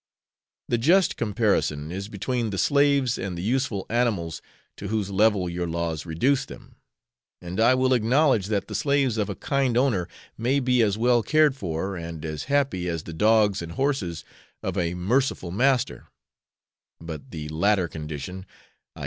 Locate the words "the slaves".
2.49-3.19, 8.67-9.17